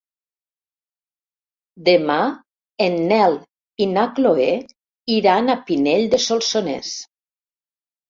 [1.89, 2.15] Demà
[2.87, 3.39] en Nel
[3.87, 4.51] i na Chloé
[5.21, 6.95] iran a Pinell de Solsonès.